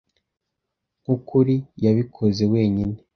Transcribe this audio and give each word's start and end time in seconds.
Nkukuri, 1.01 1.55
yabikoze 1.83 2.43
wenyine. 2.53 2.97